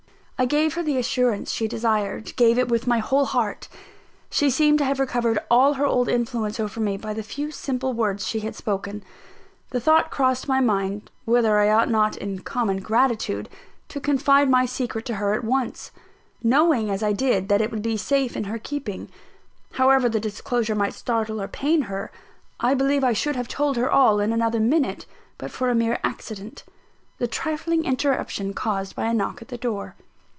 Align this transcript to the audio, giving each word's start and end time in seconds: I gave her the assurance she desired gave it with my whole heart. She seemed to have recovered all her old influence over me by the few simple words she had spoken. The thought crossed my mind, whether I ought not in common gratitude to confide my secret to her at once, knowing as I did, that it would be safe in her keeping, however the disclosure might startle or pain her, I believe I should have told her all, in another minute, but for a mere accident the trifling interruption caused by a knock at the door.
I 0.39 0.45
gave 0.45 0.73
her 0.73 0.81
the 0.81 0.97
assurance 0.97 1.51
she 1.51 1.67
desired 1.67 2.35
gave 2.35 2.57
it 2.57 2.67
with 2.67 2.87
my 2.87 2.97
whole 2.97 3.25
heart. 3.25 3.67
She 4.31 4.49
seemed 4.49 4.79
to 4.79 4.85
have 4.85 4.99
recovered 4.99 5.37
all 5.51 5.75
her 5.75 5.85
old 5.85 6.09
influence 6.09 6.59
over 6.59 6.79
me 6.79 6.97
by 6.97 7.13
the 7.13 7.21
few 7.21 7.51
simple 7.51 7.93
words 7.93 8.25
she 8.25 8.39
had 8.39 8.55
spoken. 8.55 9.03
The 9.69 9.79
thought 9.79 10.09
crossed 10.09 10.47
my 10.47 10.59
mind, 10.59 11.11
whether 11.25 11.59
I 11.59 11.69
ought 11.69 11.91
not 11.91 12.17
in 12.17 12.39
common 12.39 12.77
gratitude 12.77 13.49
to 13.89 13.99
confide 14.01 14.49
my 14.49 14.65
secret 14.65 15.05
to 15.05 15.15
her 15.17 15.35
at 15.35 15.43
once, 15.43 15.91
knowing 16.41 16.89
as 16.89 17.03
I 17.03 17.13
did, 17.13 17.47
that 17.49 17.61
it 17.61 17.69
would 17.69 17.83
be 17.83 17.95
safe 17.95 18.35
in 18.35 18.45
her 18.45 18.57
keeping, 18.57 19.09
however 19.73 20.09
the 20.09 20.19
disclosure 20.19 20.73
might 20.73 20.95
startle 20.95 21.39
or 21.39 21.47
pain 21.47 21.83
her, 21.83 22.11
I 22.59 22.73
believe 22.73 23.03
I 23.03 23.13
should 23.13 23.35
have 23.35 23.47
told 23.47 23.77
her 23.77 23.91
all, 23.91 24.19
in 24.19 24.33
another 24.33 24.59
minute, 24.59 25.05
but 25.37 25.51
for 25.51 25.69
a 25.69 25.75
mere 25.75 25.99
accident 26.03 26.63
the 27.19 27.27
trifling 27.27 27.85
interruption 27.85 28.55
caused 28.55 28.95
by 28.95 29.05
a 29.05 29.13
knock 29.13 29.43
at 29.43 29.49
the 29.49 29.57
door. 29.59 29.93